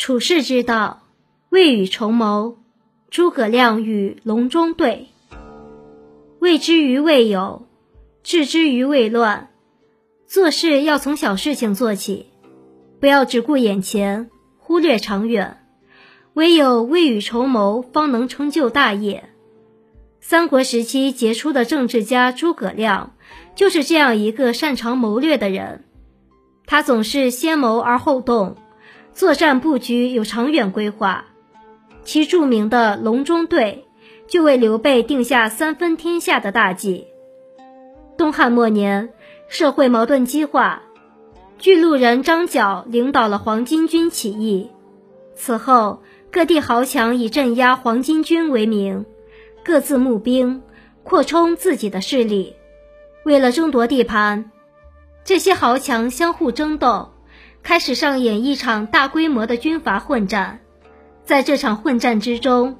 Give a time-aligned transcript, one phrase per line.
[0.00, 1.02] 处世之道，
[1.50, 2.56] 未雨绸缪。
[3.10, 5.08] 诸葛亮与隆中对，
[6.38, 7.66] 未之于未有，
[8.22, 9.50] 治之于未乱。
[10.26, 12.28] 做事要从小事情做起，
[12.98, 15.58] 不要只顾眼前，忽略长远。
[16.32, 19.28] 唯有未雨绸缪，方能成就大业。
[20.22, 23.12] 三国时期杰出的政治家诸葛亮，
[23.54, 25.84] 就是这样一个擅长谋略的人。
[26.64, 28.56] 他总是先谋而后动。
[29.20, 31.26] 作战布局有长远规划，
[32.04, 33.84] 其著名的隆中对
[34.26, 37.06] 就为刘备定下三分天下的大计。
[38.16, 39.10] 东汉末年，
[39.46, 40.84] 社会矛盾激化，
[41.58, 44.70] 巨鹿人张角领导了黄巾军起义。
[45.34, 46.00] 此后，
[46.32, 49.04] 各地豪强以镇压黄巾军为名，
[49.62, 50.62] 各自募兵，
[51.02, 52.56] 扩充自己的势力。
[53.26, 54.50] 为了争夺地盘，
[55.24, 57.10] 这些豪强相互争斗。
[57.62, 60.60] 开始上演一场大规模的军阀混战，
[61.24, 62.76] 在这场混战之中，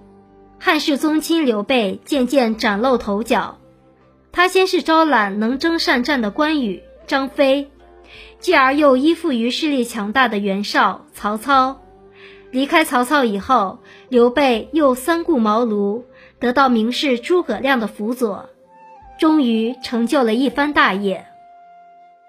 [0.58, 3.58] 汉室宗亲刘备渐渐崭露头角。
[4.32, 7.70] 他先是招揽能征善战的关羽、张飞，
[8.38, 11.80] 继而又依附于势力强大的袁绍、曹操。
[12.50, 13.78] 离开曹操以后，
[14.08, 16.02] 刘备又三顾茅庐，
[16.40, 18.48] 得到名士诸葛亮的辅佐，
[19.20, 21.26] 终于成就了一番大业。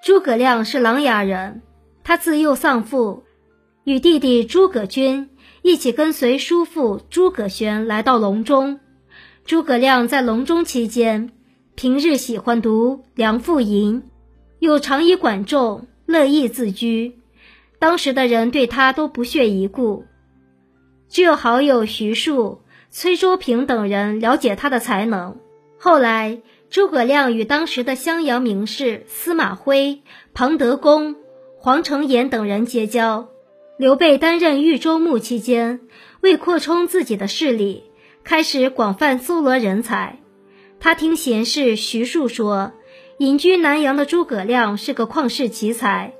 [0.03, 1.61] 诸葛亮是琅琊人。
[2.03, 3.23] 他自幼丧父，
[3.83, 5.29] 与弟弟诸葛均
[5.61, 8.79] 一起跟随叔父诸葛玄来到隆中。
[9.45, 11.31] 诸葛亮在隆中期间，
[11.75, 14.01] 平日喜欢读《梁父吟》，
[14.59, 17.17] 又常以管仲、乐毅自居。
[17.79, 20.05] 当时的人对他都不屑一顾，
[21.09, 25.37] 只有好友徐庶、崔州平等人了解他的才能。
[25.79, 30.01] 后来，诸葛亮与当时的襄阳名士司马徽、
[30.33, 31.15] 庞德公。
[31.63, 33.27] 黄承彦等人结交，
[33.77, 35.81] 刘备担任豫州牧期间，
[36.19, 37.83] 为扩充自己的势力，
[38.23, 40.17] 开始广泛搜罗人才。
[40.79, 42.71] 他听贤士徐庶说，
[43.19, 46.13] 隐居南阳的诸葛亮是个旷世奇才，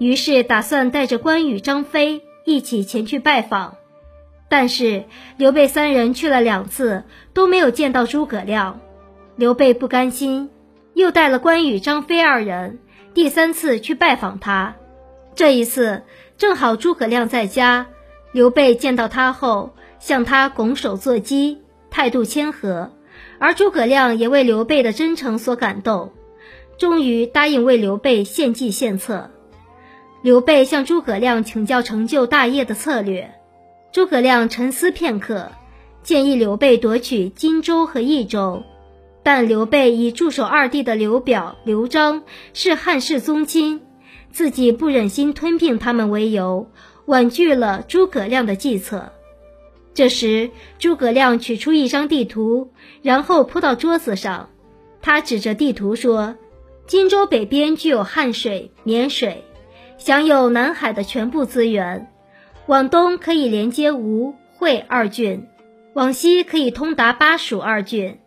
[0.00, 3.76] 于是打算带着关羽、张飞一起前去拜访。
[4.48, 5.04] 但是
[5.36, 8.80] 刘备三人去了两次，都没有见到诸葛亮。
[9.36, 10.50] 刘备不甘心，
[10.94, 12.80] 又带了关羽、张飞二人，
[13.14, 14.74] 第三次去拜访他。
[15.34, 16.02] 这一次
[16.36, 17.86] 正好诸葛亮在家，
[18.32, 21.58] 刘备见到他后，向他拱手作揖，
[21.90, 22.90] 态度谦和。
[23.38, 26.12] 而诸葛亮也为刘备的真诚所感动，
[26.78, 29.30] 终于答应为刘备献计献策。
[30.22, 33.34] 刘备向诸葛亮请教成就大业的策略，
[33.92, 35.52] 诸葛亮沉思片刻，
[36.02, 38.62] 建议刘备夺取荆州和益州，
[39.22, 43.80] 但刘备以驻守二地的刘表、刘璋是汉室宗亲。
[44.32, 46.70] 自己不忍心吞并他们为由，
[47.06, 49.12] 婉拒了诸葛亮的计策。
[49.92, 54.50] 这时，诸葛亮取出一张地图，然后铺到桌子上。
[55.02, 56.36] 他指着地图说
[56.86, 59.44] ：“荆州北边具有汉水、沔水，
[59.98, 62.06] 享有南海的全部资源；
[62.66, 65.48] 往东可以连接吴、会二郡，
[65.94, 68.20] 往西可以通达巴蜀二郡，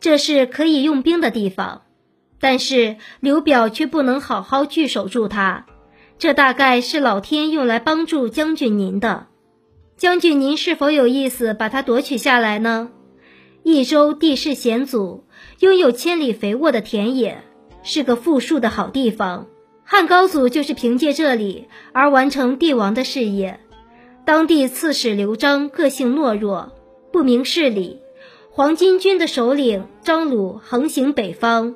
[0.00, 1.82] 这是可以用兵的地方。”
[2.46, 5.66] 但是刘表却不能好好据守住他，
[6.16, 9.26] 这大概是老天用来帮助将军您的。
[9.96, 12.90] 将军您是否有意思把他夺取下来呢？
[13.64, 15.24] 益州地势险阻，
[15.58, 17.42] 拥有千里肥沃的田野，
[17.82, 19.48] 是个富庶的好地方。
[19.82, 23.58] 汉高祖就是凭借这里而完成帝王的事业。
[24.24, 26.72] 当地刺史刘璋个性懦弱，
[27.12, 27.98] 不明事理，
[28.52, 31.74] 黄巾军的首领张鲁横行北方。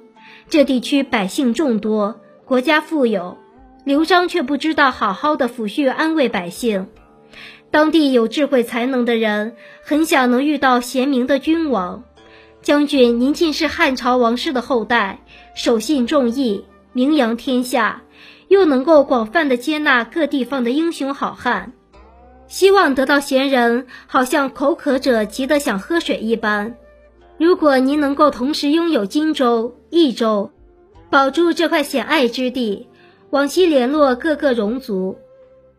[0.50, 3.38] 这地区百姓众多，国家富有，
[3.84, 6.88] 刘璋却不知道好好的抚恤安慰百姓。
[7.70, 12.02] 当地有智慧才能的人，很想能遇到贤明的君王。
[12.62, 15.20] 将军，您竟是汉朝王室的后代，
[15.54, 18.02] 守信重义，名扬天下，
[18.48, 21.72] 又能够广泛的接纳各地方的英雄好汉，
[22.48, 26.74] 希望得到贤人，好像口渴者急得想喝水一般。
[27.38, 30.50] 如果您能够同时拥有荆州、益州，
[31.10, 32.88] 保住这块险隘之地，
[33.30, 35.18] 往西联络各个戎族，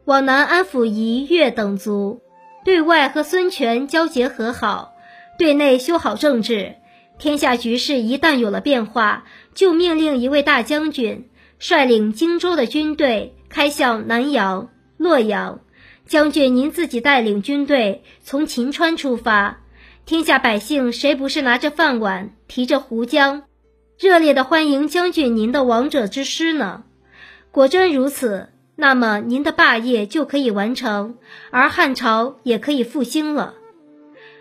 [0.06, 2.22] 往南安抚夷越等族，
[2.64, 4.94] 对外和孙权交结和好，
[5.38, 6.76] 对内修好政治，
[7.18, 9.24] 天下局势一旦有了变化，
[9.54, 15.62] 就命令一位大将军率领荆州的军队开向南阳、洛阳。
[16.08, 19.62] 将军您自己带领军队从秦川出发。
[20.06, 23.44] 天下百姓谁不是拿着饭碗，提着壶浆，
[24.02, 26.86] 热烈的欢迎将军您的王者之师呢？
[27.52, 31.20] 果真如此，那么您的霸业就可以完成，
[31.52, 33.54] 而汉朝也可以复兴了。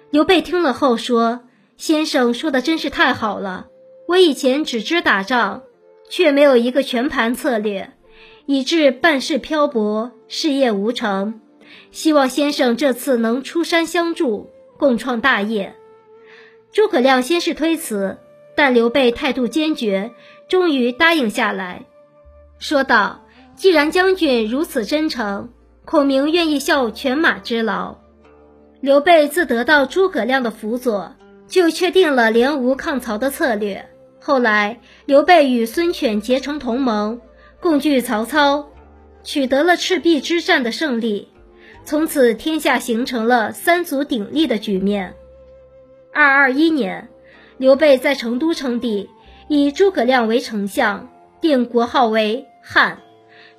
[0.08, 1.42] 刘备听了后说
[1.76, 3.66] ：“先生说的真是太好了，
[4.08, 5.64] 我以前只知打仗，
[6.08, 7.92] 却没有一个全盘策略，
[8.46, 11.38] 以致办事漂泊，事业无成。
[11.90, 14.48] 希望先生这次能出山相助，
[14.78, 15.74] 共创大业。”
[16.72, 18.16] 诸葛亮先是推辞，
[18.60, 20.10] 但刘备态度坚决，
[20.46, 21.86] 终于答应下来，
[22.58, 23.24] 说道。
[23.56, 25.48] 既然将军如此真诚，
[25.86, 27.96] 孔明愿意效犬马之劳。
[28.82, 31.16] 刘备自得到诸葛亮的辅佐，
[31.48, 33.88] 就确定了联吴抗曹的策略。
[34.20, 37.22] 后来，刘备与孙权结成同盟，
[37.60, 38.68] 共拒曹操，
[39.24, 41.28] 取得了赤壁之战的胜利。
[41.86, 45.14] 从此，天下形成了三足鼎立的局面。
[46.12, 47.08] 二二一年，
[47.60, 49.10] 刘备在成都称帝，
[49.46, 51.10] 以诸葛亮为丞相，
[51.42, 52.98] 定国号为汉。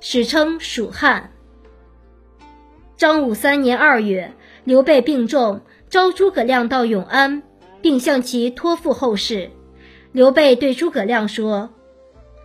[0.00, 1.30] 史称蜀汉。
[2.96, 4.32] 张武三年二月，
[4.64, 7.44] 刘备病重，召诸葛亮到永安，
[7.80, 9.50] 并向其托付后事。
[10.10, 11.70] 刘备对诸葛亮说：“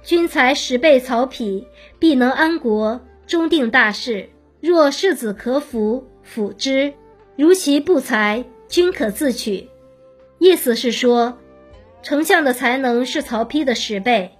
[0.05, 1.65] 君才十倍曹丕，
[1.97, 4.29] 必能安国，终定大事。
[4.61, 6.93] 若世子可辅，辅之；
[7.35, 9.67] 如其不才，君可自取。”
[10.39, 11.35] 意思是说，
[12.01, 14.37] 丞相的才能是曹丕的十倍，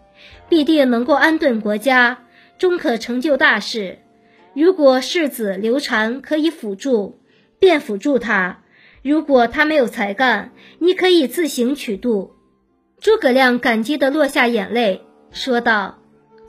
[0.47, 2.19] 必定能够安顿国家。
[2.57, 3.99] 终可成就大事。
[4.55, 7.19] 如果世子刘禅可以辅助，
[7.59, 8.63] 便辅助他；
[9.03, 12.31] 如果他没有才干，你可以自行取度。
[12.99, 15.99] 诸葛亮感激地落下眼泪，说道：“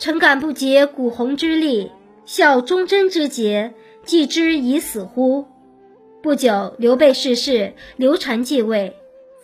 [0.01, 1.93] 臣感不竭古洪之力，
[2.25, 5.45] 效忠贞之节，继之以死乎？”
[6.23, 8.97] 不久，刘备逝世，刘禅继位，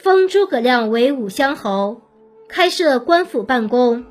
[0.05, 2.03] 封诸葛亮为武乡侯，
[2.47, 4.05] 开设官府办公。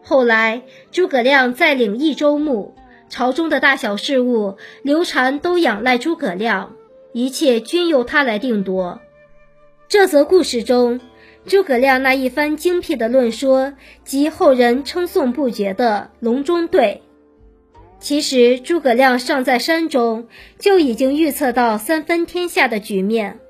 [0.00, 0.62] 后来，
[0.92, 2.76] 诸葛亮再领益州牧，
[3.08, 6.76] 朝中的大小事务，刘禅都仰赖诸葛亮，
[7.12, 9.00] 一切均由他来定夺。
[9.88, 11.00] 这则故事中，
[11.44, 13.72] 诸葛亮那一番精辟的论说，
[14.04, 17.02] 及后人称颂不绝的隆中对。
[17.98, 20.28] 其实，诸葛亮尚在山中，
[20.60, 23.40] 就已经预测到三分天下的局面，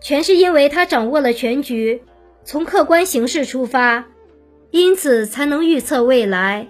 [0.00, 2.02] 全是因为他掌握了全局，
[2.44, 4.06] 从客观形势出发。
[4.72, 6.68] 因此才能预测未来。